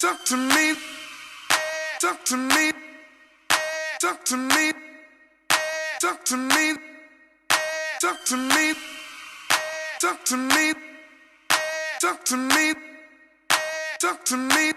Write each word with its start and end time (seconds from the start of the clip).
Talk 0.00 0.24
to 0.24 0.36
me. 0.38 0.74
Talk 2.00 2.24
to 2.24 2.36
me. 2.38 2.72
Talk 4.00 4.24
to 4.24 4.36
me. 4.38 4.72
Talk 6.00 6.24
to 6.24 6.36
me. 6.38 6.74
Talk 8.00 8.24
to 8.24 8.36
me. 8.38 8.74
Talk 10.00 10.24
to 10.24 10.36
me. 10.38 10.72
Talk 12.00 12.24
to 12.24 12.36
me. 12.38 12.74
Talk 14.00 14.24
to 14.24 14.36
me. 14.38 14.72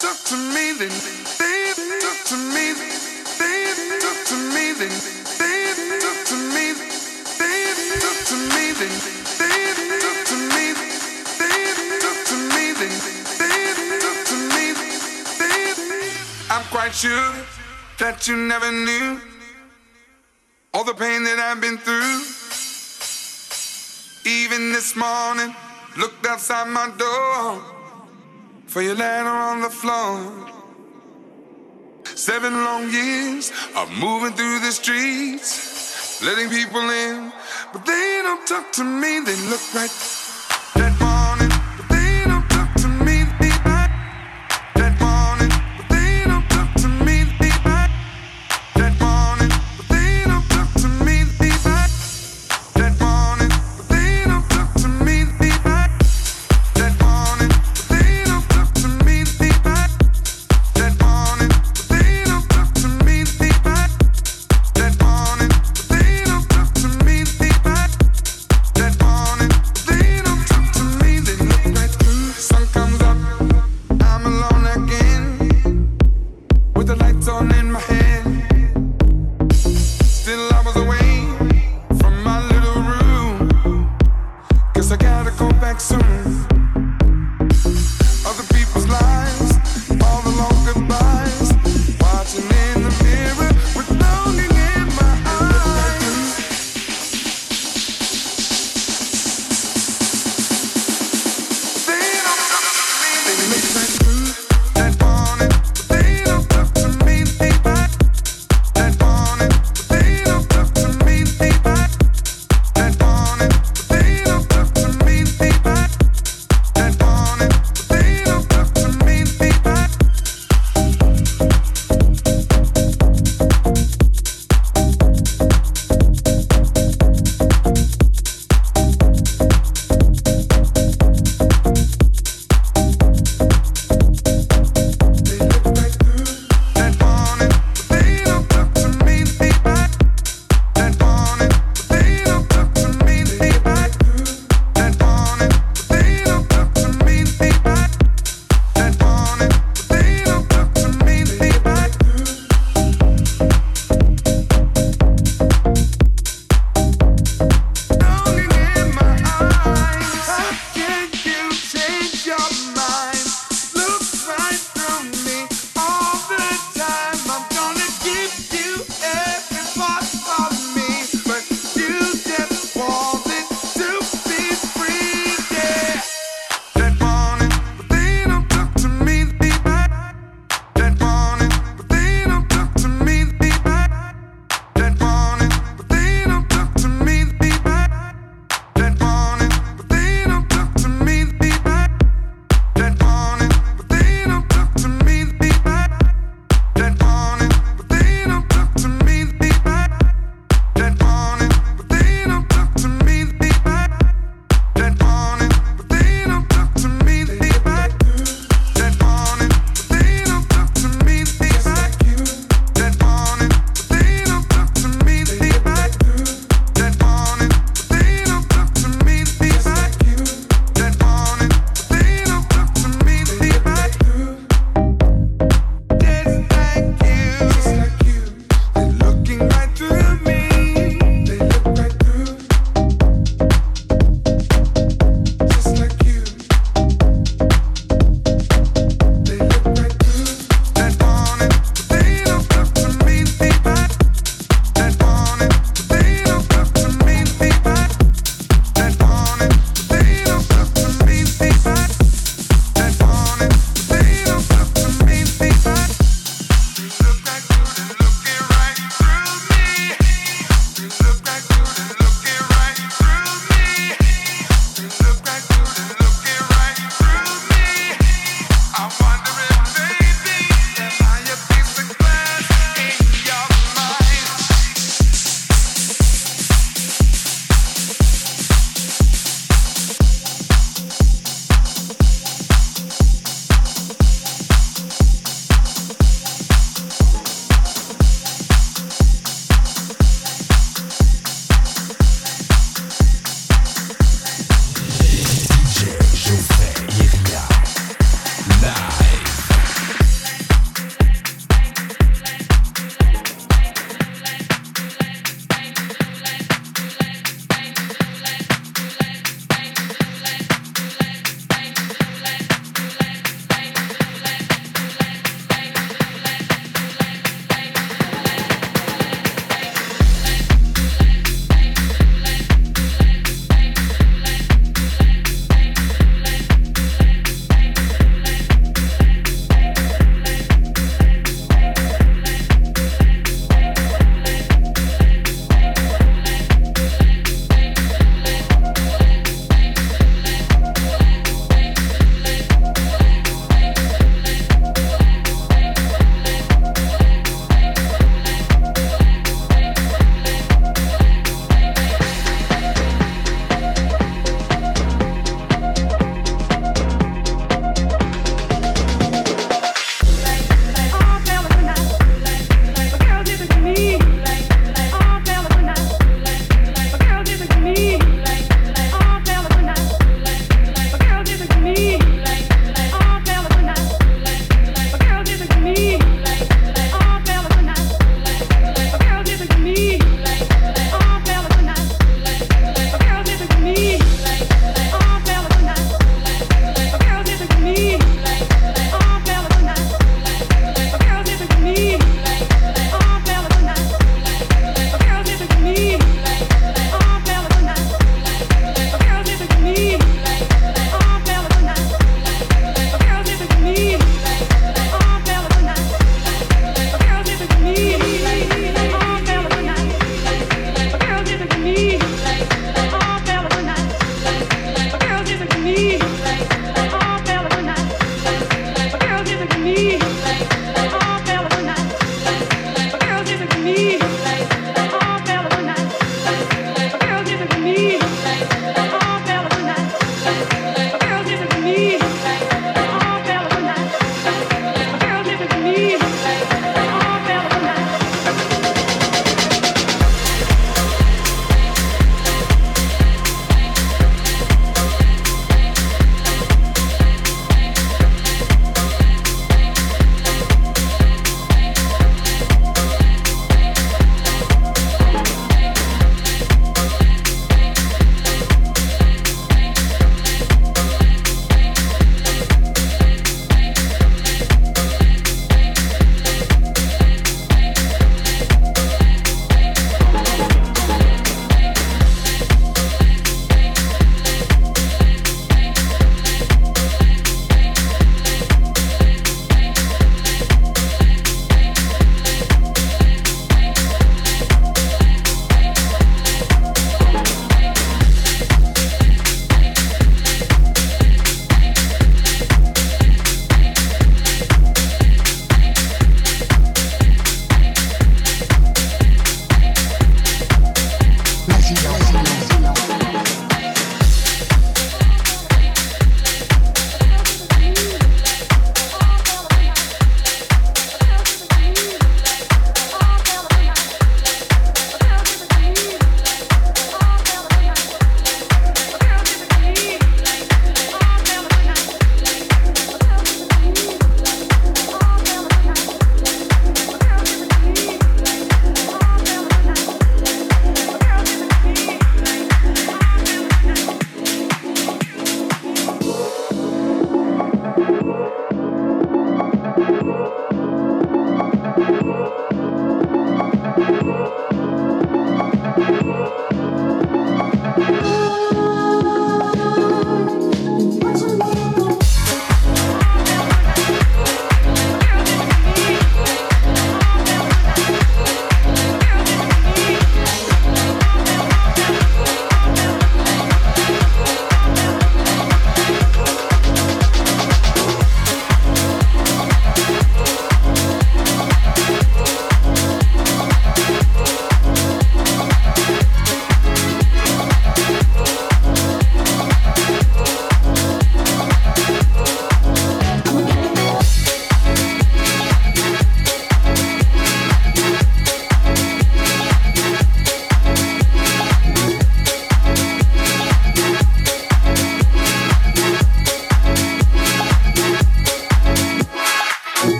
Talk 0.00 0.16
to 0.24 0.36
me 0.54 0.72
then, 0.78 0.88
babe. 1.36 1.76
Talk 2.00 2.24
to 2.24 2.36
me, 2.54 2.72
babe. 2.72 4.00
Talk 4.00 4.18
to 4.24 4.36
me 4.54 4.72
then, 4.80 4.96
babe. 5.36 6.00
Talk 6.00 6.24
to 6.24 6.36
me, 6.56 6.72
babe. 6.72 7.76
Talk 8.00 8.18
to 8.28 8.36
me 8.48 8.64
then, 8.80 8.94
babe. 9.36 9.76
Talk 10.00 10.24
to 10.24 10.36
me, 10.56 10.72
babe. 11.36 12.00
Talk 12.00 12.24
to 12.24 12.36
me 12.48 12.72
then. 12.80 13.19
I'm 16.52 16.64
quite 16.64 16.92
sure 16.92 17.32
that 18.00 18.26
you 18.26 18.36
never 18.36 18.72
knew 18.72 19.20
all 20.74 20.82
the 20.82 20.94
pain 20.94 21.22
that 21.22 21.38
I've 21.38 21.60
been 21.60 21.78
through. 21.78 22.26
Even 24.28 24.72
this 24.72 24.96
morning, 24.96 25.54
looked 25.96 26.26
outside 26.26 26.66
my 26.66 26.90
door 26.98 27.62
for 28.66 28.82
your 28.82 28.96
letter 28.96 29.28
on 29.28 29.60
the 29.62 29.70
floor. 29.70 30.50
Seven 32.16 32.52
long 32.52 32.90
years 32.90 33.52
of 33.76 33.88
moving 33.92 34.32
through 34.32 34.58
the 34.58 34.72
streets, 34.72 36.20
letting 36.20 36.48
people 36.48 36.80
in, 36.90 37.32
but 37.72 37.86
they 37.86 38.20
don't 38.24 38.44
talk 38.48 38.72
to 38.72 38.82
me, 38.82 39.20
they 39.20 39.36
look 39.48 39.62
right 39.72 40.19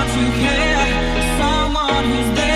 someone 0.00 0.08
to 0.14 0.40
care, 0.40 1.38
someone 1.38 2.04
who's 2.04 2.38
there. 2.38 2.49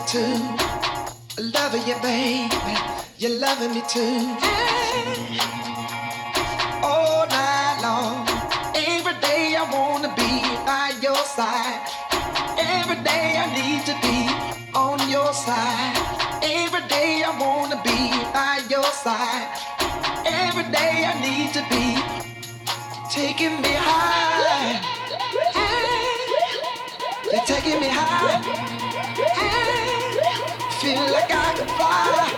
me 0.00 0.06
too. 0.06 0.18
I 0.18 1.42
love 1.54 1.74
you, 1.86 1.94
baby. 2.00 2.74
You're 3.18 3.38
loving 3.38 3.74
me 3.74 3.82
too. 3.88 4.36
Hey. 4.40 5.38
All 6.82 7.26
night 7.26 7.78
long. 7.82 8.26
Every 8.74 9.14
day 9.20 9.56
I 9.56 9.64
wanna 9.72 10.08
be 10.16 10.32
by 10.64 10.92
your 11.02 11.22
side. 11.36 11.80
Every 12.58 12.96
day 13.04 13.36
I 13.44 13.46
need 13.58 13.82
to 13.90 13.94
be 14.06 14.18
on 14.74 14.98
your 15.10 15.32
side. 15.32 15.96
Every 16.42 16.86
day 16.88 17.22
I 17.22 17.32
wanna 17.38 17.76
be 17.82 18.00
by 18.32 18.62
your 18.68 18.90
side. 19.04 19.48
Every 20.24 20.64
day 20.78 20.94
I 21.10 21.14
need 21.26 21.52
to 21.58 21.62
be 21.72 21.86
taking 23.10 23.60
me 23.60 23.74
high. 23.88 24.80
Hey. 25.58 26.10
You're 27.32 27.44
taking 27.44 27.80
me 27.80 27.88
high. 27.88 28.40
Hey 29.38 29.49
feel 30.80 31.12
like 31.12 31.30
I 31.30 31.54
can 31.56 31.68
fly. 31.68 32.30